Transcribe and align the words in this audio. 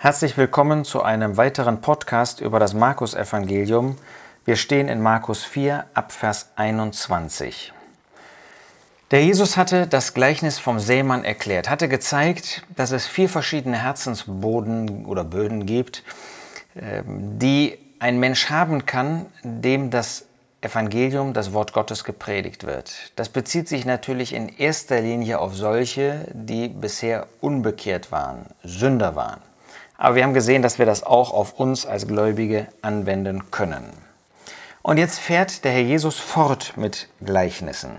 Herzlich 0.00 0.36
willkommen 0.36 0.84
zu 0.84 1.02
einem 1.02 1.36
weiteren 1.36 1.80
Podcast 1.80 2.40
über 2.40 2.60
das 2.60 2.72
Markus-Evangelium. 2.72 3.98
Wir 4.44 4.54
stehen 4.54 4.86
in 4.86 5.02
Markus 5.02 5.42
4 5.42 5.86
ab 5.92 6.12
Vers 6.12 6.50
21. 6.54 7.72
Der 9.10 9.24
Jesus 9.24 9.56
hatte 9.56 9.88
das 9.88 10.14
Gleichnis 10.14 10.60
vom 10.60 10.78
Sämann 10.78 11.24
erklärt, 11.24 11.68
hatte 11.68 11.88
gezeigt, 11.88 12.62
dass 12.76 12.92
es 12.92 13.08
vier 13.08 13.28
verschiedene 13.28 13.82
Herzensboden 13.82 15.04
oder 15.04 15.24
Böden 15.24 15.66
gibt, 15.66 16.04
ähm, 16.80 17.40
die 17.40 17.76
ein 17.98 18.20
Mensch 18.20 18.50
haben 18.50 18.86
kann, 18.86 19.26
dem 19.42 19.90
das 19.90 20.26
Evangelium, 20.60 21.32
das 21.32 21.52
Wort 21.52 21.72
Gottes 21.72 22.04
gepredigt 22.04 22.64
wird. 22.64 23.10
Das 23.16 23.30
bezieht 23.30 23.66
sich 23.66 23.84
natürlich 23.84 24.32
in 24.32 24.48
erster 24.48 25.00
Linie 25.00 25.40
auf 25.40 25.56
solche, 25.56 26.28
die 26.32 26.68
bisher 26.68 27.26
unbekehrt 27.40 28.12
waren, 28.12 28.46
Sünder 28.62 29.16
waren. 29.16 29.47
Aber 29.98 30.14
wir 30.14 30.24
haben 30.24 30.32
gesehen, 30.32 30.62
dass 30.62 30.78
wir 30.78 30.86
das 30.86 31.02
auch 31.02 31.32
auf 31.32 31.60
uns 31.60 31.84
als 31.84 32.06
Gläubige 32.06 32.68
anwenden 32.80 33.50
können. 33.50 33.92
Und 34.80 34.96
jetzt 34.96 35.18
fährt 35.18 35.64
der 35.64 35.72
Herr 35.72 35.82
Jesus 35.82 36.18
fort 36.18 36.72
mit 36.76 37.08
Gleichnissen. 37.22 37.90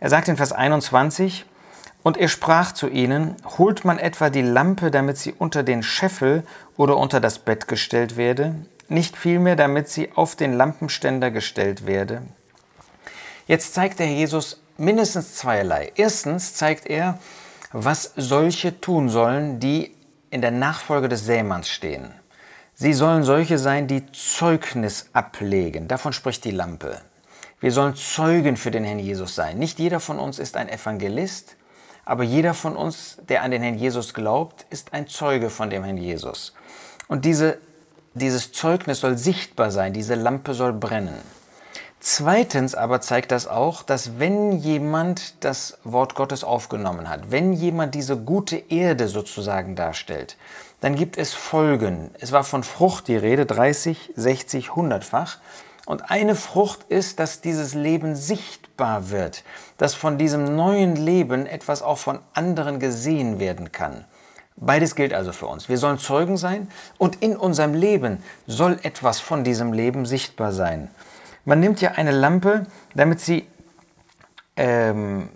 Er 0.00 0.10
sagt 0.10 0.28
in 0.28 0.36
Vers 0.36 0.52
21, 0.52 1.46
und 2.02 2.18
er 2.18 2.28
sprach 2.28 2.72
zu 2.72 2.88
ihnen, 2.88 3.36
holt 3.56 3.86
man 3.86 3.98
etwa 3.98 4.28
die 4.28 4.42
Lampe, 4.42 4.90
damit 4.90 5.16
sie 5.16 5.32
unter 5.32 5.62
den 5.62 5.82
Scheffel 5.82 6.44
oder 6.76 6.98
unter 6.98 7.20
das 7.20 7.38
Bett 7.38 7.66
gestellt 7.66 8.18
werde? 8.18 8.54
nicht 8.88 9.16
vielmehr, 9.16 9.56
damit 9.56 9.88
sie 9.88 10.10
auf 10.14 10.36
den 10.36 10.54
Lampenständer 10.54 11.30
gestellt 11.30 11.86
werde. 11.86 12.22
Jetzt 13.46 13.74
zeigt 13.74 13.98
der 13.98 14.08
Jesus 14.08 14.60
mindestens 14.76 15.34
zweierlei. 15.34 15.92
Erstens 15.94 16.54
zeigt 16.54 16.86
er, 16.86 17.18
was 17.72 18.12
solche 18.16 18.80
tun 18.80 19.08
sollen, 19.08 19.60
die 19.60 19.94
in 20.30 20.40
der 20.40 20.50
Nachfolge 20.50 21.08
des 21.08 21.24
Sämanns 21.24 21.68
stehen. 21.68 22.12
Sie 22.74 22.92
sollen 22.92 23.24
solche 23.24 23.58
sein, 23.58 23.86
die 23.86 24.10
Zeugnis 24.12 25.10
ablegen. 25.12 25.88
Davon 25.88 26.12
spricht 26.12 26.44
die 26.44 26.50
Lampe. 26.50 27.00
Wir 27.60 27.72
sollen 27.72 27.96
Zeugen 27.96 28.56
für 28.56 28.70
den 28.70 28.84
Herrn 28.84 29.00
Jesus 29.00 29.34
sein. 29.34 29.58
Nicht 29.58 29.78
jeder 29.78 29.98
von 29.98 30.18
uns 30.18 30.38
ist 30.38 30.56
ein 30.56 30.68
Evangelist, 30.68 31.56
aber 32.04 32.22
jeder 32.22 32.54
von 32.54 32.76
uns, 32.76 33.18
der 33.28 33.42
an 33.42 33.50
den 33.50 33.62
Herrn 33.62 33.78
Jesus 33.78 34.14
glaubt, 34.14 34.64
ist 34.70 34.92
ein 34.92 35.08
Zeuge 35.08 35.50
von 35.50 35.70
dem 35.70 35.82
Herrn 35.82 35.98
Jesus. 35.98 36.54
Und 37.08 37.24
diese 37.24 37.58
dieses 38.18 38.52
Zeugnis 38.52 39.00
soll 39.00 39.16
sichtbar 39.16 39.70
sein, 39.70 39.92
diese 39.92 40.14
Lampe 40.14 40.54
soll 40.54 40.72
brennen. 40.72 41.20
Zweitens 42.00 42.76
aber 42.76 43.00
zeigt 43.00 43.32
das 43.32 43.48
auch, 43.48 43.82
dass 43.82 44.20
wenn 44.20 44.52
jemand 44.52 45.44
das 45.44 45.78
Wort 45.82 46.14
Gottes 46.14 46.44
aufgenommen 46.44 47.08
hat, 47.08 47.32
wenn 47.32 47.52
jemand 47.52 47.94
diese 47.94 48.16
gute 48.16 48.56
Erde 48.56 49.08
sozusagen 49.08 49.74
darstellt, 49.74 50.36
dann 50.80 50.94
gibt 50.94 51.18
es 51.18 51.34
Folgen. 51.34 52.10
Es 52.20 52.30
war 52.30 52.44
von 52.44 52.62
Frucht 52.62 53.08
die 53.08 53.16
Rede, 53.16 53.46
30, 53.46 54.12
60, 54.14 54.68
100-fach. 54.70 55.38
Und 55.86 56.10
eine 56.10 56.36
Frucht 56.36 56.84
ist, 56.88 57.18
dass 57.18 57.40
dieses 57.40 57.74
Leben 57.74 58.14
sichtbar 58.14 59.10
wird, 59.10 59.42
dass 59.78 59.94
von 59.94 60.18
diesem 60.18 60.54
neuen 60.54 60.94
Leben 60.94 61.46
etwas 61.46 61.82
auch 61.82 61.98
von 61.98 62.20
anderen 62.32 62.78
gesehen 62.78 63.40
werden 63.40 63.72
kann. 63.72 64.04
Beides 64.54 64.94
gilt 64.94 65.14
also 65.14 65.32
für 65.32 65.46
uns. 65.46 65.68
Wir 65.68 65.78
sollen 65.78 65.98
Zeugen 65.98 66.36
sein 66.36 66.68
und 66.98 67.22
in 67.22 67.36
unserem 67.36 67.74
Leben 67.74 68.22
soll 68.46 68.78
etwas 68.82 69.18
von 69.18 69.44
diesem 69.44 69.72
Leben 69.72 70.04
sichtbar 70.04 70.52
sein. 70.52 70.90
Man 71.48 71.60
nimmt 71.60 71.80
ja 71.80 71.92
eine 71.92 72.10
Lampe, 72.10 72.66
damit 72.94 73.20
sie 73.20 73.46
ähm, 74.56 75.30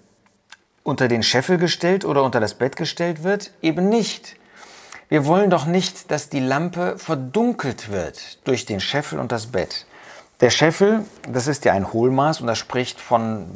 unter 0.82 1.08
den 1.08 1.22
Scheffel 1.22 1.56
gestellt 1.56 2.04
oder 2.04 2.22
unter 2.22 2.38
das 2.38 2.52
Bett 2.52 2.76
gestellt 2.76 3.22
wird? 3.22 3.50
Eben 3.62 3.88
nicht. 3.88 4.36
Wir 5.08 5.24
wollen 5.24 5.48
doch 5.48 5.64
nicht, 5.64 6.10
dass 6.10 6.28
die 6.28 6.40
Lampe 6.40 6.98
verdunkelt 6.98 7.90
wird 7.90 8.46
durch 8.46 8.66
den 8.66 8.78
Scheffel 8.78 9.20
und 9.20 9.32
das 9.32 9.46
Bett. 9.46 9.86
Der 10.42 10.50
Scheffel, 10.50 11.06
das 11.30 11.46
ist 11.46 11.64
ja 11.64 11.72
ein 11.72 11.94
Hohlmaß 11.94 12.42
und 12.42 12.46
das 12.46 12.58
spricht 12.58 13.00
von 13.00 13.46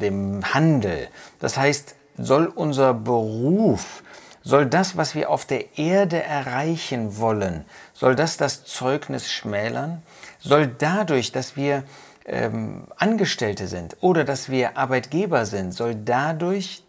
dem 0.00 0.54
Handel. 0.54 1.08
Das 1.38 1.58
heißt, 1.58 1.96
soll 2.16 2.46
unser 2.46 2.94
Beruf, 2.94 4.02
soll 4.46 4.66
das, 4.66 4.96
was 4.96 5.16
wir 5.16 5.28
auf 5.30 5.44
der 5.44 5.76
Erde 5.76 6.22
erreichen 6.22 7.18
wollen, 7.18 7.64
soll 7.94 8.14
das 8.14 8.36
das 8.36 8.64
Zeugnis 8.64 9.28
schmälern? 9.28 10.02
Soll 10.38 10.68
dadurch, 10.68 11.32
dass 11.32 11.56
wir 11.56 11.82
ähm, 12.26 12.86
Angestellte 12.96 13.66
sind 13.66 13.96
oder 14.00 14.22
dass 14.22 14.48
wir 14.48 14.78
Arbeitgeber 14.78 15.46
sind, 15.46 15.72
soll 15.72 15.96
dadurch 15.96 16.84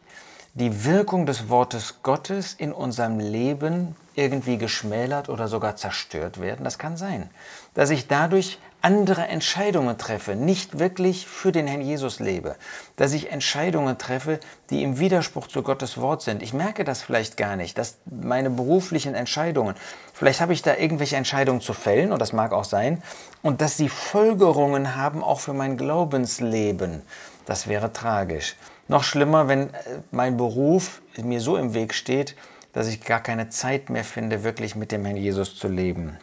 die 0.53 0.85
Wirkung 0.85 1.25
des 1.25 1.49
Wortes 1.49 2.03
Gottes 2.03 2.53
in 2.53 2.71
unserem 2.71 3.19
Leben 3.19 3.95
irgendwie 4.17 4.57
geschmälert 4.57 5.29
oder 5.29 5.47
sogar 5.47 5.75
zerstört 5.75 6.41
werden? 6.41 6.63
Das 6.63 6.77
kann 6.77 6.97
sein. 6.97 7.29
Dass 7.73 7.89
ich 7.89 8.07
dadurch 8.07 8.59
andere 8.81 9.27
Entscheidungen 9.27 9.97
treffe, 9.97 10.35
nicht 10.35 10.79
wirklich 10.79 11.27
für 11.27 11.51
den 11.51 11.67
Herrn 11.67 11.81
Jesus 11.81 12.19
lebe, 12.19 12.55
dass 12.95 13.13
ich 13.13 13.31
Entscheidungen 13.31 13.97
treffe, 13.97 14.39
die 14.69 14.83
im 14.83 14.99
Widerspruch 14.99 15.47
zu 15.47 15.63
Gottes 15.63 15.99
Wort 15.99 16.21
sind. 16.21 16.43
Ich 16.43 16.53
merke 16.53 16.83
das 16.83 17.01
vielleicht 17.01 17.37
gar 17.37 17.55
nicht, 17.55 17.77
dass 17.77 17.97
meine 18.05 18.49
beruflichen 18.49 19.15
Entscheidungen, 19.15 19.75
vielleicht 20.13 20.41
habe 20.41 20.53
ich 20.53 20.61
da 20.61 20.75
irgendwelche 20.75 21.15
Entscheidungen 21.15 21.59
zu 21.59 21.73
fällen, 21.73 22.11
und 22.11 22.21
das 22.21 22.33
mag 22.33 22.53
auch 22.53 22.63
sein, 22.63 23.01
und 23.41 23.61
dass 23.61 23.77
sie 23.77 23.89
Folgerungen 23.89 24.95
haben 24.95 25.23
auch 25.23 25.39
für 25.39 25.53
mein 25.53 25.75
Glaubensleben. 25.75 27.01
Das 27.45 27.67
wäre 27.67 27.91
tragisch. 27.93 28.55
Noch 28.87 29.03
schlimmer, 29.03 29.47
wenn 29.47 29.73
äh, 29.73 29.99
mein 30.11 30.37
Beruf 30.37 31.01
mir 31.17 31.41
so 31.41 31.57
im 31.57 31.73
Weg 31.73 31.93
steht, 31.93 32.35
dass 32.77 32.89
ich 32.89 33.01
gar 33.01 33.21
keine 33.21 33.49
Zeit 33.49 33.89
mehr 33.89 34.03
finde, 34.03 34.43
wirklich 34.43 34.75
mit 34.75 34.91
dem 34.91 35.03
Herrn 35.03 35.17
Jesus 35.17 35.55
zu 35.55 35.67
leben. 35.67 36.15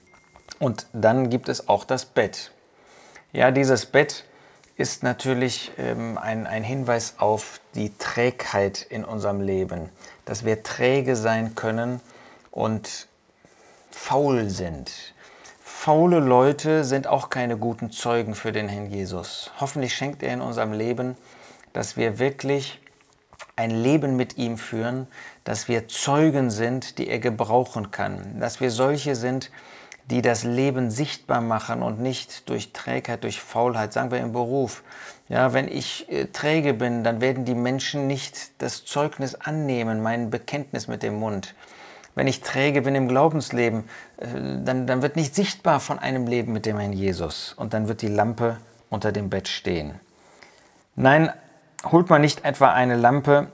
Und 0.61 0.87
dann 0.93 1.29
gibt 1.29 1.49
es 1.49 1.69
auch 1.69 1.83
das 1.85 2.05
Bett. 2.05 2.53
Ja, 3.33 3.51
dieses 3.51 3.87
Bett 3.87 4.25
ist 4.77 5.03
natürlich 5.03 5.73
ähm, 5.79 6.17
ein, 6.17 6.47
ein 6.47 6.63
Hinweis 6.63 7.17
auf 7.19 7.59
die 7.75 7.93
Trägheit 7.99 8.87
in 8.89 9.05
unserem 9.05 9.41
Leben, 9.41 9.89
dass 10.27 10.45
wir 10.45 10.63
träge 10.63 11.17
sein 11.17 11.57
können 11.57 12.01
und 12.53 13.09
faul 13.91 14.49
sind. 14.49 14.93
Faule 15.61 16.21
Leute 16.21 16.85
sind 16.85 17.09
auch 17.09 17.31
keine 17.31 17.57
guten 17.57 17.91
Zeugen 17.91 18.37
für 18.37 18.53
den 18.53 18.69
Herrn 18.69 18.93
Jesus. 18.93 19.51
Hoffentlich 19.59 19.93
schenkt 19.97 20.23
er 20.23 20.33
in 20.33 20.41
unserem 20.41 20.73
Leben, 20.73 21.17
dass 21.73 21.97
wir 21.97 22.21
wirklich 22.21 22.81
ein 23.57 23.71
Leben 23.71 24.17
mit 24.17 24.37
ihm 24.37 24.59
führen, 24.59 25.07
dass 25.45 25.69
wir 25.69 25.89
Zeugen 25.89 26.51
sind, 26.51 26.99
die 26.99 27.09
er 27.09 27.19
gebrauchen 27.19 27.91
kann, 27.91 28.41
dass 28.41 28.61
wir 28.61 28.71
solche 28.71 29.15
sind, 29.15 29.51
die 30.11 30.21
das 30.21 30.45
Leben 30.45 30.91
sichtbar 30.91 31.41
machen 31.41 31.83
und 31.83 32.01
nicht 32.01 32.49
durch 32.49 32.73
Trägheit, 32.73 33.25
durch 33.25 33.41
Faulheit, 33.41 33.93
sagen 33.93 34.11
wir 34.11 34.19
im 34.19 34.33
Beruf. 34.33 34.83
Ja, 35.29 35.55
wenn 35.55 35.69
ich 35.69 36.11
äh, 36.11 36.27
träge 36.27 36.75
bin, 36.75 37.05
dann 37.05 37.21
werden 37.21 37.45
die 37.47 37.55
Menschen 37.55 38.07
nicht 38.07 38.61
das 38.61 38.85
Zeugnis 38.85 39.35
annehmen, 39.35 40.03
mein 40.03 40.29
Bekenntnis 40.29 40.89
mit 40.89 41.03
dem 41.03 41.15
Mund. 41.15 41.55
Wenn 42.15 42.27
ich 42.27 42.43
träge 42.43 42.83
bin 42.83 42.95
im 42.95 43.09
Glaubensleben, 43.09 43.85
äh, 44.19 44.27
dann, 44.63 44.87
dann 44.87 45.01
wird 45.01 45.17
nicht 45.17 45.35
sichtbar 45.35 45.81
von 45.81 45.99
einem 45.99 46.27
Leben 46.27 46.53
mit 46.53 46.67
dem 46.67 46.79
Herrn 46.79 46.93
Jesus 46.93 47.55
und 47.55 47.73
dann 47.73 47.89
wird 47.89 48.03
die 48.03 48.09
Lampe 48.09 48.59
unter 48.91 49.11
dem 49.11 49.31
Bett 49.31 49.49
stehen. 49.49 49.99
Nein, 50.97 51.33
holt 51.93 52.11
man 52.11 52.21
nicht 52.21 52.45
etwa 52.45 52.73
eine 52.73 52.97
Lampe, 52.97 53.49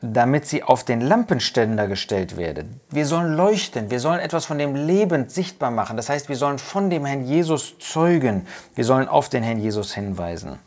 damit 0.00 0.46
sie 0.46 0.62
auf 0.62 0.84
den 0.84 1.00
Lampenständer 1.00 1.86
gestellt 1.88 2.36
werde. 2.36 2.66
Wir 2.90 3.06
sollen 3.06 3.34
leuchten, 3.34 3.90
wir 3.90 4.00
sollen 4.00 4.20
etwas 4.20 4.44
von 4.44 4.58
dem 4.58 4.74
Leben 4.74 5.28
sichtbar 5.28 5.70
machen. 5.70 5.96
Das 5.96 6.08
heißt, 6.08 6.28
wir 6.28 6.36
sollen 6.36 6.58
von 6.58 6.90
dem 6.90 7.06
Herrn 7.06 7.24
Jesus 7.24 7.78
zeugen, 7.78 8.46
wir 8.74 8.84
sollen 8.84 9.08
auf 9.08 9.28
den 9.28 9.42
Herrn 9.42 9.60
Jesus 9.60 9.94
hinweisen. 9.94 10.58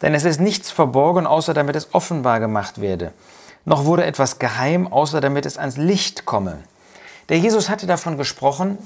Denn 0.00 0.14
es 0.14 0.24
ist 0.24 0.40
nichts 0.40 0.70
verborgen, 0.70 1.26
außer 1.26 1.54
damit 1.54 1.74
es 1.74 1.92
offenbar 1.92 2.38
gemacht 2.38 2.80
werde. 2.80 3.12
Noch 3.64 3.84
wurde 3.84 4.04
etwas 4.04 4.38
geheim, 4.38 4.86
außer 4.86 5.20
damit 5.20 5.44
es 5.44 5.58
ans 5.58 5.76
Licht 5.76 6.24
komme. 6.24 6.58
Der 7.28 7.38
Jesus 7.38 7.68
hatte 7.68 7.86
davon 7.86 8.16
gesprochen, 8.16 8.78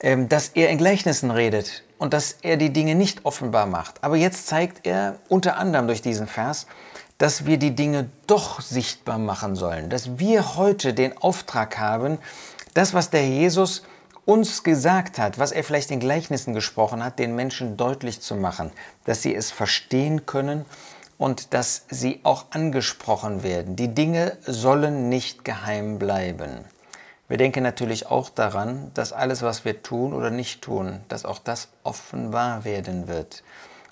ähm, 0.00 0.28
dass 0.28 0.48
er 0.48 0.70
in 0.70 0.78
Gleichnissen 0.78 1.30
redet 1.30 1.82
und 1.98 2.12
dass 2.12 2.38
er 2.42 2.56
die 2.56 2.72
Dinge 2.72 2.94
nicht 2.94 3.24
offenbar 3.24 3.66
macht. 3.66 4.02
Aber 4.02 4.16
jetzt 4.16 4.46
zeigt 4.46 4.86
er 4.86 5.16
unter 5.28 5.56
anderem 5.56 5.86
durch 5.86 6.02
diesen 6.02 6.26
Vers, 6.26 6.66
dass 7.18 7.46
wir 7.46 7.58
die 7.58 7.74
Dinge 7.74 8.10
doch 8.26 8.60
sichtbar 8.60 9.18
machen 9.18 9.56
sollen, 9.56 9.88
dass 9.88 10.18
wir 10.18 10.56
heute 10.56 10.92
den 10.92 11.16
Auftrag 11.16 11.78
haben, 11.78 12.18
das, 12.74 12.92
was 12.92 13.10
der 13.10 13.26
Jesus 13.26 13.82
uns 14.26 14.64
gesagt 14.64 15.18
hat, 15.18 15.38
was 15.38 15.52
er 15.52 15.64
vielleicht 15.64 15.90
in 15.90 16.00
Gleichnissen 16.00 16.52
gesprochen 16.52 17.02
hat, 17.02 17.18
den 17.18 17.34
Menschen 17.36 17.76
deutlich 17.76 18.20
zu 18.20 18.34
machen, 18.34 18.72
dass 19.04 19.22
sie 19.22 19.34
es 19.34 19.50
verstehen 19.50 20.26
können 20.26 20.66
und 21.16 21.54
dass 21.54 21.84
sie 21.88 22.20
auch 22.24 22.46
angesprochen 22.50 23.42
werden. 23.42 23.76
Die 23.76 23.94
Dinge 23.94 24.36
sollen 24.42 25.08
nicht 25.08 25.44
geheim 25.44 25.98
bleiben. 25.98 26.64
Wir 27.28 27.38
denken 27.38 27.64
natürlich 27.64 28.06
auch 28.06 28.30
daran, 28.30 28.92
dass 28.94 29.12
alles, 29.12 29.42
was 29.42 29.64
wir 29.64 29.82
tun 29.82 30.12
oder 30.12 30.30
nicht 30.30 30.62
tun, 30.62 31.00
dass 31.08 31.24
auch 31.24 31.40
das 31.40 31.68
offenbar 31.82 32.64
werden 32.64 33.08
wird 33.08 33.42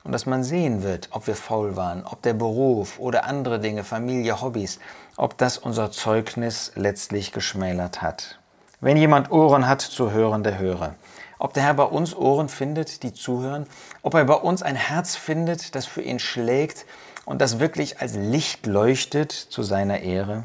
und 0.04 0.12
dass 0.12 0.26
man 0.26 0.44
sehen 0.44 0.84
wird, 0.84 1.08
ob 1.10 1.26
wir 1.26 1.34
faul 1.34 1.74
waren, 1.74 2.04
ob 2.06 2.22
der 2.22 2.34
Beruf 2.34 3.00
oder 3.00 3.24
andere 3.24 3.58
Dinge, 3.58 3.82
Familie, 3.82 4.40
Hobbys, 4.40 4.78
ob 5.16 5.36
das 5.36 5.58
unser 5.58 5.90
Zeugnis 5.90 6.72
letztlich 6.76 7.32
geschmälert 7.32 8.02
hat. 8.02 8.38
Wenn 8.80 8.96
jemand 8.96 9.32
Ohren 9.32 9.66
hat 9.66 9.80
zu 9.80 10.12
hören, 10.12 10.44
der 10.44 10.58
höre. 10.58 10.94
Ob 11.38 11.54
der 11.54 11.64
Herr 11.64 11.74
bei 11.74 11.84
uns 11.84 12.14
Ohren 12.14 12.48
findet, 12.48 13.02
die 13.02 13.12
zuhören, 13.12 13.66
ob 14.02 14.14
er 14.14 14.24
bei 14.26 14.34
uns 14.34 14.62
ein 14.62 14.76
Herz 14.76 15.16
findet, 15.16 15.74
das 15.74 15.86
für 15.86 16.02
ihn 16.02 16.20
schlägt 16.20 16.86
und 17.24 17.40
das 17.40 17.58
wirklich 17.58 18.00
als 18.00 18.14
Licht 18.14 18.66
leuchtet 18.66 19.32
zu 19.32 19.62
seiner 19.62 20.00
Ehre. 20.00 20.44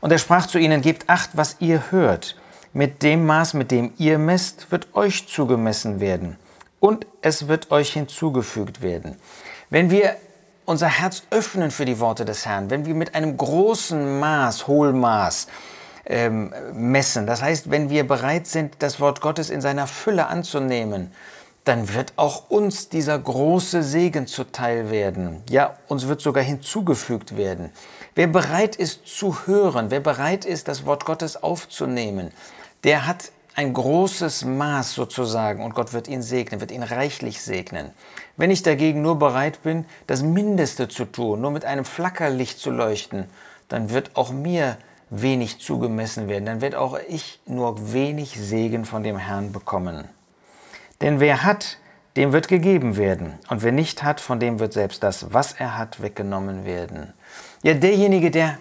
Und 0.00 0.12
er 0.12 0.18
sprach 0.18 0.46
zu 0.46 0.58
ihnen, 0.58 0.82
gebt 0.82 1.08
acht, 1.08 1.30
was 1.34 1.56
ihr 1.60 1.90
hört. 1.90 2.36
Mit 2.72 3.02
dem 3.02 3.26
Maß, 3.26 3.54
mit 3.54 3.70
dem 3.70 3.92
ihr 3.98 4.18
messt, 4.18 4.70
wird 4.70 4.94
euch 4.94 5.26
zugemessen 5.28 6.00
werden. 6.00 6.36
Und 6.78 7.06
es 7.20 7.48
wird 7.48 7.70
euch 7.70 7.92
hinzugefügt 7.92 8.80
werden. 8.80 9.16
Wenn 9.70 9.90
wir 9.90 10.16
unser 10.64 10.88
Herz 10.88 11.24
öffnen 11.30 11.70
für 11.70 11.84
die 11.84 11.98
Worte 11.98 12.24
des 12.24 12.46
Herrn, 12.46 12.70
wenn 12.70 12.86
wir 12.86 12.94
mit 12.94 13.14
einem 13.14 13.36
großen 13.36 14.20
Maß, 14.20 14.68
Hohlmaß, 14.68 15.48
ähm, 16.06 16.52
messen. 16.72 17.26
Das 17.26 17.42
heißt, 17.42 17.70
wenn 17.70 17.90
wir 17.90 18.06
bereit 18.06 18.46
sind, 18.46 18.74
das 18.80 19.00
Wort 19.00 19.20
Gottes 19.20 19.50
in 19.50 19.60
seiner 19.60 19.86
Fülle 19.86 20.26
anzunehmen, 20.26 21.12
dann 21.64 21.92
wird 21.94 22.14
auch 22.16 22.48
uns 22.48 22.88
dieser 22.88 23.18
große 23.18 23.82
Segen 23.82 24.26
zuteil 24.26 24.90
werden. 24.90 25.42
Ja, 25.48 25.76
uns 25.88 26.08
wird 26.08 26.20
sogar 26.20 26.42
hinzugefügt 26.42 27.36
werden. 27.36 27.70
Wer 28.14 28.26
bereit 28.26 28.76
ist 28.76 29.06
zu 29.06 29.46
hören, 29.46 29.90
wer 29.90 30.00
bereit 30.00 30.44
ist, 30.44 30.68
das 30.68 30.86
Wort 30.86 31.04
Gottes 31.04 31.42
aufzunehmen, 31.42 32.32
der 32.84 33.06
hat 33.06 33.30
ein 33.54 33.72
großes 33.72 34.44
Maß 34.44 34.94
sozusagen 34.94 35.62
und 35.62 35.74
Gott 35.74 35.92
wird 35.92 36.08
ihn 36.08 36.22
segnen, 36.22 36.60
wird 36.60 36.70
ihn 36.70 36.82
reichlich 36.82 37.42
segnen. 37.42 37.90
Wenn 38.36 38.50
ich 38.50 38.62
dagegen 38.62 39.02
nur 39.02 39.18
bereit 39.18 39.62
bin, 39.62 39.84
das 40.06 40.22
Mindeste 40.22 40.88
zu 40.88 41.04
tun, 41.04 41.40
nur 41.40 41.50
mit 41.50 41.64
einem 41.64 41.84
Flackerlicht 41.84 42.58
zu 42.58 42.70
leuchten, 42.70 43.26
dann 43.68 43.90
wird 43.90 44.16
auch 44.16 44.32
mir 44.32 44.78
wenig 45.10 45.60
zugemessen 45.60 46.28
werden, 46.28 46.46
dann 46.46 46.60
wird 46.60 46.74
auch 46.74 46.98
ich 47.08 47.40
nur 47.44 47.92
wenig 47.92 48.40
Segen 48.40 48.84
von 48.84 49.02
dem 49.02 49.18
Herrn 49.18 49.52
bekommen. 49.52 50.08
Denn 51.00 51.20
wer 51.20 51.44
hat, 51.44 51.78
dem 52.16 52.32
wird 52.32 52.48
gegeben 52.48 52.96
werden, 52.96 53.38
und 53.48 53.62
wer 53.62 53.72
nicht 53.72 54.02
hat, 54.02 54.20
von 54.20 54.40
dem 54.40 54.58
wird 54.58 54.72
selbst 54.72 55.02
das, 55.02 55.32
was 55.32 55.52
er 55.52 55.78
hat, 55.78 56.02
weggenommen 56.02 56.64
werden. 56.64 57.12
Ja, 57.62 57.74
derjenige, 57.74 58.30
der 58.30 58.58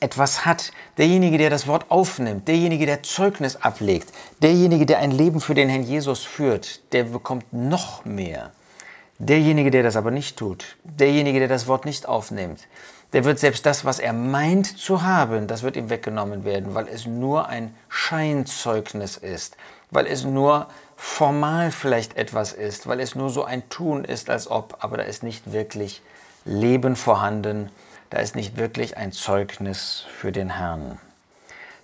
etwas 0.00 0.44
hat, 0.44 0.72
derjenige, 0.98 1.38
der 1.38 1.48
das 1.48 1.66
Wort 1.66 1.86
aufnimmt, 1.90 2.48
derjenige, 2.48 2.84
der 2.84 3.02
Zeugnis 3.02 3.56
ablegt, 3.56 4.12
derjenige, 4.42 4.84
der 4.84 4.98
ein 4.98 5.10
Leben 5.10 5.40
für 5.40 5.54
den 5.54 5.68
Herrn 5.68 5.84
Jesus 5.84 6.24
führt, 6.24 6.92
der 6.92 7.04
bekommt 7.04 7.50
noch 7.52 8.04
mehr. 8.04 8.52
Derjenige, 9.18 9.70
der 9.70 9.82
das 9.82 9.96
aber 9.96 10.10
nicht 10.10 10.36
tut, 10.36 10.76
derjenige, 10.84 11.38
der 11.38 11.48
das 11.48 11.66
Wort 11.66 11.86
nicht 11.86 12.06
aufnimmt, 12.06 12.68
der 13.14 13.24
wird 13.24 13.38
selbst 13.38 13.64
das, 13.64 13.86
was 13.86 13.98
er 13.98 14.12
meint 14.12 14.78
zu 14.78 15.02
haben, 15.02 15.46
das 15.46 15.62
wird 15.62 15.76
ihm 15.76 15.88
weggenommen 15.88 16.44
werden, 16.44 16.74
weil 16.74 16.88
es 16.88 17.06
nur 17.06 17.48
ein 17.48 17.74
Scheinzeugnis 17.88 19.16
ist, 19.16 19.56
weil 19.90 20.06
es 20.06 20.24
nur 20.24 20.66
formal 20.96 21.70
vielleicht 21.70 22.16
etwas 22.16 22.52
ist, 22.52 22.86
weil 22.86 23.00
es 23.00 23.14
nur 23.14 23.30
so 23.30 23.44
ein 23.44 23.68
Tun 23.68 24.04
ist, 24.04 24.30
als 24.30 24.50
ob, 24.50 24.78
aber 24.80 24.96
da 24.96 25.02
ist 25.02 25.22
nicht 25.22 25.52
wirklich 25.52 26.02
Leben 26.44 26.96
vorhanden, 26.96 27.70
da 28.10 28.18
ist 28.18 28.36
nicht 28.36 28.56
wirklich 28.56 28.96
ein 28.96 29.12
Zeugnis 29.12 30.04
für 30.18 30.32
den 30.32 30.50
Herrn. 30.50 30.98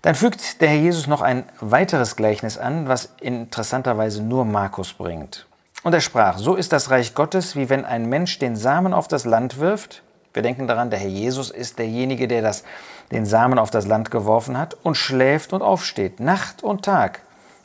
Dann 0.02 0.14
fügt 0.14 0.60
der 0.60 0.68
Herr 0.68 0.78
Jesus 0.78 1.06
noch 1.06 1.20
ein 1.20 1.44
weiteres 1.60 2.16
Gleichnis 2.16 2.58
an, 2.58 2.88
was 2.88 3.12
interessanterweise 3.20 4.22
nur 4.22 4.44
Markus 4.44 4.92
bringt. 4.92 5.46
Und 5.84 5.94
er 5.94 6.00
sprach, 6.00 6.38
so 6.38 6.54
ist 6.54 6.72
das 6.72 6.90
Reich 6.90 7.14
Gottes, 7.14 7.54
wie 7.56 7.68
wenn 7.68 7.84
ein 7.84 8.08
Mensch 8.08 8.38
den 8.38 8.56
Samen 8.56 8.94
auf 8.94 9.08
das 9.08 9.24
Land 9.24 9.58
wirft, 9.58 10.02
wir 10.34 10.42
denken 10.42 10.66
daran, 10.66 10.90
der 10.90 10.98
Herr 10.98 11.08
Jesus 11.08 11.50
ist 11.50 11.78
derjenige, 11.78 12.26
der 12.26 12.40
das, 12.40 12.64
den 13.10 13.26
Samen 13.26 13.58
auf 13.58 13.70
das 13.70 13.86
Land 13.86 14.10
geworfen 14.10 14.56
hat 14.56 14.76
und 14.82 14.96
schläft 14.96 15.52
und 15.52 15.62
aufsteht, 15.62 16.20
Nacht 16.20 16.62
und 16.62 16.84
Tag. 16.84 17.20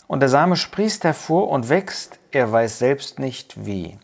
Und 0.08 0.22
der 0.22 0.30
Same 0.30 0.56
sprießt 0.56 1.04
hervor 1.04 1.50
und 1.50 1.70
wächst, 1.70 2.20
er 2.32 2.52
weiß 2.52 2.80
selbst 2.80 3.20
nicht 3.20 3.66
wie. 3.66 3.98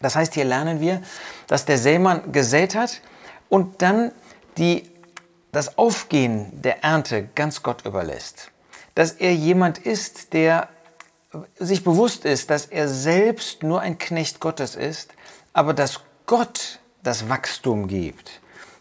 Das 0.00 0.16
heißt, 0.16 0.34
hier 0.34 0.44
lernen 0.44 0.80
wir, 0.80 1.02
dass 1.46 1.64
der 1.64 1.78
Sämann 1.78 2.32
gesät 2.32 2.74
hat 2.74 3.00
und 3.48 3.82
dann 3.82 4.12
die, 4.56 4.90
das 5.52 5.78
Aufgehen 5.78 6.62
der 6.62 6.82
Ernte 6.82 7.28
ganz 7.34 7.62
Gott 7.62 7.84
überlässt. 7.84 8.50
Dass 8.94 9.12
er 9.12 9.34
jemand 9.34 9.78
ist, 9.78 10.32
der 10.32 10.68
sich 11.58 11.84
bewusst 11.84 12.24
ist, 12.24 12.50
dass 12.50 12.66
er 12.66 12.88
selbst 12.88 13.62
nur 13.62 13.80
ein 13.80 13.98
Knecht 13.98 14.40
Gottes 14.40 14.74
ist, 14.74 15.12
aber 15.52 15.74
dass 15.74 16.00
Gott 16.26 16.80
das 17.02 17.28
Wachstum 17.28 17.86
gibt. 17.86 18.40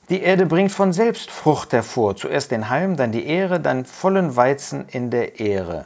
Die 0.10 0.22
Erde 0.22 0.48
bringt 0.48 0.72
von 0.72 0.92
selbst 0.92 1.30
Frucht 1.30 1.74
hervor, 1.74 2.16
zuerst 2.16 2.50
den 2.50 2.69
Halm, 2.69 2.95
dann 2.95 3.12
die 3.12 3.28
Ehre, 3.28 3.60
dann 3.60 3.86
vollen 3.86 4.36
Weizen 4.36 4.88
in 4.90 5.12
der 5.12 5.40
Ehre. 5.40 5.86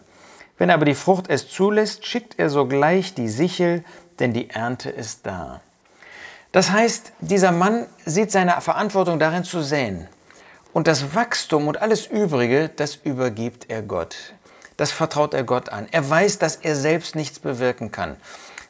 Wenn 0.57 0.69
aber 0.69 0.85
die 0.85 0.95
Frucht 0.95 1.29
es 1.29 1.49
zulässt, 1.49 2.05
schickt 2.05 2.39
er 2.39 2.49
sogleich 2.49 3.13
die 3.13 3.29
Sichel, 3.29 3.83
denn 4.19 4.33
die 4.33 4.49
Ernte 4.49 4.89
ist 4.89 5.25
da. 5.25 5.61
Das 6.51 6.71
heißt, 6.71 7.13
dieser 7.19 7.51
Mann 7.51 7.87
sieht 8.05 8.31
seine 8.31 8.61
Verantwortung 8.61 9.17
darin 9.17 9.43
zu 9.43 9.61
säen. 9.61 10.07
Und 10.71 10.87
das 10.87 11.15
Wachstum 11.15 11.67
und 11.67 11.81
alles 11.81 12.05
Übrige, 12.05 12.69
das 12.75 12.95
übergibt 12.95 13.69
er 13.69 13.81
Gott. 13.81 14.15
Das 14.77 14.91
vertraut 14.91 15.33
er 15.33 15.43
Gott 15.43 15.69
an. 15.69 15.87
Er 15.91 16.07
weiß, 16.07 16.39
dass 16.39 16.57
er 16.57 16.75
selbst 16.75 17.15
nichts 17.15 17.39
bewirken 17.39 17.91
kann. 17.91 18.17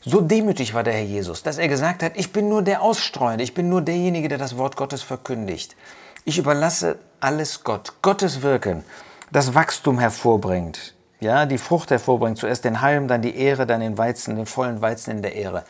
So 0.05 0.19
demütig 0.19 0.73
war 0.73 0.83
der 0.83 0.93
Herr 0.93 1.03
Jesus, 1.03 1.43
dass 1.43 1.57
er 1.57 1.69
gesagt 1.69 2.03
hat, 2.03 2.13
ich 2.15 2.33
bin 2.33 2.49
nur 2.49 2.61
der 2.61 2.81
Ausstreuende, 2.81 3.43
ich 3.43 3.53
bin 3.53 3.69
nur 3.69 3.81
derjenige, 3.81 4.27
der 4.27 4.37
das 4.37 4.57
Wort 4.57 4.75
Gottes 4.75 5.01
verkündigt. 5.01 5.77
Ich 6.25 6.37
überlasse 6.37 6.99
alles 7.21 7.63
Gott, 7.63 7.93
Gottes 8.01 8.41
Wirken, 8.41 8.83
das 9.31 9.55
Wachstum 9.55 9.99
hervorbringt, 9.99 10.93
ja, 11.23 11.45
die 11.45 11.57
Frucht 11.57 11.89
hervorbringt, 11.89 12.37
zuerst 12.37 12.65
den 12.65 12.81
Halm, 12.81 13.07
dann 13.07 13.21
die 13.21 13.35
Ehre, 13.35 13.65
dann 13.65 13.81
den 13.81 13.97
Weizen, 13.97 14.35
den 14.35 14.45
vollen 14.45 14.81
Weizen 14.81 15.11
in 15.11 15.21
der 15.21 15.35
Ehre. 15.35 15.63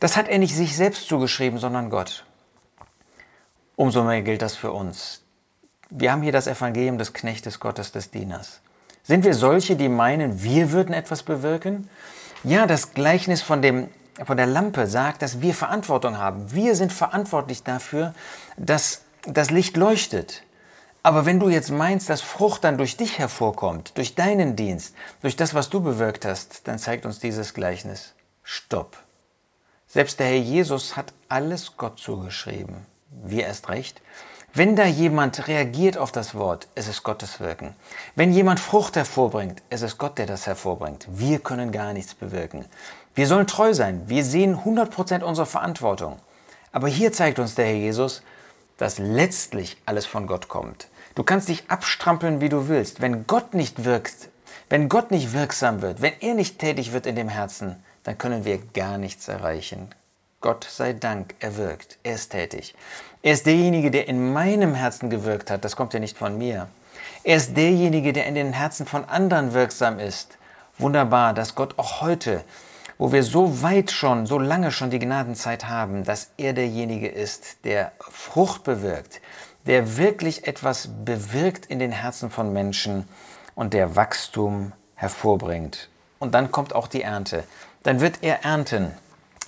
Das 0.00 0.16
hat 0.16 0.28
er 0.28 0.38
nicht 0.38 0.56
sich 0.56 0.76
selbst 0.76 1.06
zugeschrieben, 1.08 1.58
sondern 1.58 1.90
Gott. 1.90 2.24
Umso 3.76 4.02
mehr 4.04 4.22
gilt 4.22 4.42
das 4.42 4.56
für 4.56 4.72
uns. 4.72 5.22
Wir 5.90 6.12
haben 6.12 6.22
hier 6.22 6.32
das 6.32 6.46
Evangelium 6.46 6.98
des 6.98 7.12
Knechtes 7.12 7.60
Gottes, 7.60 7.92
des 7.92 8.10
Dieners. 8.10 8.60
Sind 9.02 9.24
wir 9.24 9.34
solche, 9.34 9.76
die 9.76 9.88
meinen, 9.88 10.42
wir 10.42 10.72
würden 10.72 10.94
etwas 10.94 11.22
bewirken? 11.22 11.88
Ja, 12.44 12.66
das 12.66 12.94
Gleichnis 12.94 13.42
von, 13.42 13.62
dem, 13.62 13.88
von 14.24 14.36
der 14.36 14.46
Lampe 14.46 14.86
sagt, 14.86 15.22
dass 15.22 15.40
wir 15.40 15.54
Verantwortung 15.54 16.18
haben. 16.18 16.52
Wir 16.52 16.76
sind 16.76 16.92
verantwortlich 16.92 17.62
dafür, 17.62 18.14
dass 18.56 19.02
das 19.26 19.50
Licht 19.50 19.76
leuchtet. 19.76 20.42
Aber 21.02 21.26
wenn 21.26 21.40
du 21.40 21.48
jetzt 21.48 21.70
meinst, 21.70 22.08
dass 22.08 22.20
Frucht 22.20 22.62
dann 22.64 22.78
durch 22.78 22.96
dich 22.96 23.18
hervorkommt, 23.18 23.96
durch 23.98 24.14
deinen 24.14 24.54
Dienst, 24.54 24.94
durch 25.20 25.34
das, 25.34 25.52
was 25.52 25.68
du 25.68 25.80
bewirkt 25.80 26.24
hast, 26.24 26.68
dann 26.68 26.78
zeigt 26.78 27.06
uns 27.06 27.18
dieses 27.18 27.54
Gleichnis, 27.54 28.14
stopp. 28.44 28.96
Selbst 29.88 30.20
der 30.20 30.26
Herr 30.28 30.36
Jesus 30.36 30.96
hat 30.96 31.12
alles 31.28 31.76
Gott 31.76 31.98
zugeschrieben. 31.98 32.86
Wir 33.10 33.44
erst 33.46 33.68
recht. 33.68 34.00
Wenn 34.54 34.76
da 34.76 34.84
jemand 34.84 35.48
reagiert 35.48 35.98
auf 35.98 36.12
das 36.12 36.34
Wort, 36.34 36.68
es 36.74 36.86
ist 36.86 37.02
Gottes 37.02 37.40
Wirken. 37.40 37.74
Wenn 38.14 38.32
jemand 38.32 38.60
Frucht 38.60 38.96
hervorbringt, 38.96 39.62
es 39.70 39.82
ist 39.82 39.98
Gott, 39.98 40.18
der 40.18 40.26
das 40.26 40.46
hervorbringt. 40.46 41.06
Wir 41.10 41.38
können 41.38 41.72
gar 41.72 41.92
nichts 41.94 42.14
bewirken. 42.14 42.66
Wir 43.14 43.26
sollen 43.26 43.46
treu 43.46 43.74
sein. 43.74 44.02
Wir 44.06 44.24
sehen 44.24 44.58
100% 44.58 45.22
unserer 45.22 45.46
Verantwortung. 45.46 46.18
Aber 46.70 46.88
hier 46.88 47.12
zeigt 47.12 47.38
uns 47.38 47.54
der 47.54 47.66
Herr 47.66 47.74
Jesus, 47.74 48.22
dass 48.76 48.98
letztlich 48.98 49.78
alles 49.86 50.06
von 50.06 50.26
Gott 50.26 50.48
kommt. 50.48 50.88
Du 51.14 51.24
kannst 51.24 51.48
dich 51.48 51.64
abstrampeln, 51.68 52.40
wie 52.40 52.48
du 52.48 52.68
willst. 52.68 53.02
Wenn 53.02 53.26
Gott 53.26 53.52
nicht 53.52 53.84
wirkt, 53.84 54.30
wenn 54.70 54.88
Gott 54.88 55.10
nicht 55.10 55.34
wirksam 55.34 55.82
wird, 55.82 56.00
wenn 56.00 56.14
er 56.20 56.34
nicht 56.34 56.58
tätig 56.58 56.92
wird 56.92 57.06
in 57.06 57.16
dem 57.16 57.28
Herzen, 57.28 57.76
dann 58.04 58.16
können 58.16 58.46
wir 58.46 58.58
gar 58.58 58.96
nichts 58.96 59.28
erreichen. 59.28 59.90
Gott 60.40 60.66
sei 60.68 60.94
Dank, 60.94 61.34
er 61.38 61.56
wirkt, 61.56 61.98
er 62.02 62.14
ist 62.14 62.30
tätig. 62.30 62.74
Er 63.22 63.34
ist 63.34 63.46
derjenige, 63.46 63.90
der 63.90 64.08
in 64.08 64.32
meinem 64.32 64.74
Herzen 64.74 65.10
gewirkt 65.10 65.50
hat, 65.50 65.64
das 65.64 65.76
kommt 65.76 65.94
ja 65.94 66.00
nicht 66.00 66.16
von 66.16 66.36
mir. 66.38 66.68
Er 67.22 67.36
ist 67.36 67.56
derjenige, 67.56 68.12
der 68.12 68.26
in 68.26 68.34
den 68.34 68.52
Herzen 68.52 68.86
von 68.86 69.04
anderen 69.04 69.52
wirksam 69.52 69.98
ist. 70.00 70.38
Wunderbar, 70.78 71.34
dass 71.34 71.54
Gott 71.54 71.78
auch 71.78 72.00
heute, 72.00 72.42
wo 72.98 73.12
wir 73.12 73.22
so 73.22 73.62
weit 73.62 73.90
schon, 73.90 74.26
so 74.26 74.38
lange 74.38 74.72
schon 74.72 74.90
die 74.90 74.98
Gnadenzeit 74.98 75.68
haben, 75.68 76.04
dass 76.04 76.30
er 76.38 76.54
derjenige 76.54 77.08
ist, 77.08 77.64
der 77.64 77.92
Frucht 78.00 78.64
bewirkt, 78.64 79.20
der 79.66 79.96
wirklich 79.96 80.46
etwas 80.46 80.88
bewirkt 81.04 81.66
in 81.66 81.78
den 81.78 81.92
Herzen 81.92 82.30
von 82.30 82.52
Menschen 82.52 83.08
und 83.54 83.74
der 83.74 83.96
Wachstum 83.96 84.72
hervorbringt. 84.94 85.88
Und 86.18 86.34
dann 86.34 86.50
kommt 86.50 86.74
auch 86.74 86.88
die 86.88 87.02
Ernte. 87.02 87.44
Dann 87.82 88.00
wird 88.00 88.22
er 88.22 88.44
ernten. 88.44 88.92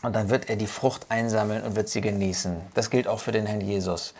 Und 0.02 0.14
dann 0.14 0.28
wird 0.28 0.50
er 0.50 0.56
die 0.56 0.66
Frucht 0.66 1.06
einsammeln 1.08 1.62
und 1.62 1.76
wird 1.76 1.88
sie 1.88 2.02
genießen. 2.02 2.56
Das 2.74 2.90
gilt 2.90 3.08
auch 3.08 3.20
für 3.20 3.32
den 3.32 3.46
Herrn 3.46 3.62
Jesus. 3.62 4.12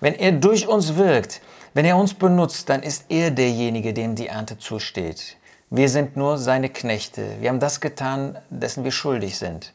Wenn 0.00 0.14
er 0.14 0.32
durch 0.32 0.66
uns 0.66 0.96
wirkt, 0.96 1.40
wenn 1.74 1.84
er 1.84 1.96
uns 1.96 2.14
benutzt, 2.14 2.70
dann 2.70 2.82
ist 2.82 3.04
er 3.10 3.30
derjenige, 3.30 3.92
dem 3.92 4.14
die 4.14 4.28
Ernte 4.28 4.58
zusteht. 4.58 5.36
Wir 5.68 5.88
sind 5.88 6.16
nur 6.16 6.38
seine 6.38 6.70
Knechte. 6.70 7.36
Wir 7.40 7.50
haben 7.50 7.60
das 7.60 7.80
getan, 7.80 8.38
dessen 8.48 8.84
wir 8.84 8.92
schuldig 8.92 9.36
sind. 9.36 9.74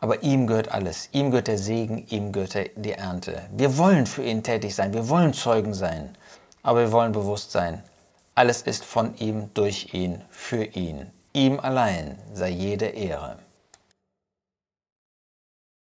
Aber 0.00 0.22
ihm 0.22 0.46
gehört 0.46 0.72
alles. 0.72 1.08
Ihm 1.12 1.30
gehört 1.30 1.48
der 1.48 1.58
Segen, 1.58 2.06
ihm 2.08 2.32
gehört 2.32 2.56
die 2.76 2.92
Ernte. 2.92 3.42
Wir 3.50 3.78
wollen 3.78 4.06
für 4.06 4.22
ihn 4.22 4.42
tätig 4.42 4.74
sein. 4.74 4.92
Wir 4.92 5.08
wollen 5.08 5.32
Zeugen 5.32 5.74
sein. 5.74 6.10
Aber 6.62 6.80
wir 6.80 6.92
wollen 6.92 7.12
bewusst 7.12 7.52
sein. 7.52 7.82
Alles 8.34 8.62
ist 8.62 8.84
von 8.84 9.16
ihm, 9.16 9.50
durch 9.54 9.94
ihn, 9.94 10.20
für 10.30 10.64
ihn. 10.64 11.10
Ihm 11.32 11.58
allein 11.60 12.18
sei 12.34 12.50
jede 12.50 12.86
Ehre. 12.86 13.38